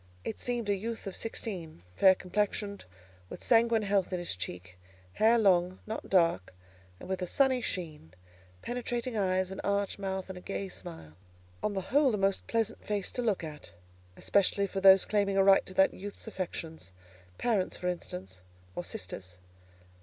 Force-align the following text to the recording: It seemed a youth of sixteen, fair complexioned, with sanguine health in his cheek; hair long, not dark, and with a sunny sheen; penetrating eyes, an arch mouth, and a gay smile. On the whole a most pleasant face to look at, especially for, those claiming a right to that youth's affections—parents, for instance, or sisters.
It 0.23 0.39
seemed 0.39 0.67
a 0.67 0.73
youth 0.75 1.05
of 1.05 1.15
sixteen, 1.15 1.83
fair 1.95 2.15
complexioned, 2.15 2.85
with 3.29 3.43
sanguine 3.43 3.83
health 3.83 4.11
in 4.11 4.17
his 4.17 4.35
cheek; 4.35 4.79
hair 5.13 5.37
long, 5.37 5.77
not 5.85 6.09
dark, 6.09 6.55
and 6.99 7.07
with 7.07 7.21
a 7.21 7.27
sunny 7.27 7.61
sheen; 7.61 8.15
penetrating 8.63 9.15
eyes, 9.15 9.51
an 9.51 9.59
arch 9.63 9.99
mouth, 9.99 10.27
and 10.27 10.39
a 10.39 10.41
gay 10.41 10.69
smile. 10.69 11.13
On 11.61 11.75
the 11.75 11.89
whole 11.93 12.15
a 12.15 12.17
most 12.17 12.47
pleasant 12.47 12.83
face 12.83 13.11
to 13.11 13.21
look 13.21 13.43
at, 13.43 13.73
especially 14.17 14.65
for, 14.65 14.81
those 14.81 15.05
claiming 15.05 15.37
a 15.37 15.43
right 15.43 15.63
to 15.67 15.73
that 15.75 15.93
youth's 15.93 16.25
affections—parents, 16.25 17.77
for 17.77 17.87
instance, 17.87 18.41
or 18.75 18.83
sisters. 18.83 19.37